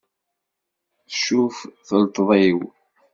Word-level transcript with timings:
Tcuf 1.09 1.57
telteṭ-iw. 1.87 2.59